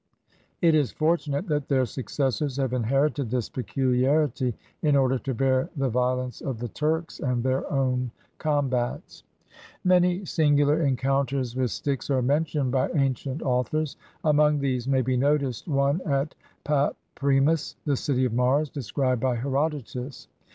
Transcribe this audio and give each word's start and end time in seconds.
It 0.63 0.73
is 0.73 0.91
fortunate 0.91 1.47
that 1.49 1.67
their 1.67 1.85
successors 1.85 2.57
have 2.57 2.73
inherited 2.73 3.29
this 3.29 3.49
peculiarity, 3.49 4.55
in 4.81 4.95
order 4.95 5.19
to 5.19 5.35
bear 5.35 5.69
the 5.77 5.89
violence 5.89 6.41
of 6.41 6.57
the 6.57 6.69
Turks, 6.69 7.19
and 7.19 7.43
their 7.43 7.71
own 7.71 8.09
combats. 8.39 9.21
Many 9.83 10.25
singular 10.25 10.81
encounters 10.81 11.55
with 11.55 11.69
sticks 11.69 12.09
are 12.09 12.23
mentioned 12.23 12.71
by 12.71 12.89
ancient 12.95 13.43
authors; 13.43 13.95
among 14.23 14.57
these 14.57 14.87
may 14.87 15.03
be 15.03 15.17
noticed 15.17 15.67
one 15.67 16.01
at 16.03 16.33
Papremis, 16.65 17.75
the 17.85 17.95
city 17.95 18.25
of 18.25 18.33
Mars, 18.33 18.71
described 18.71 19.21
by 19.21 19.35
Herodotus. 19.35 20.27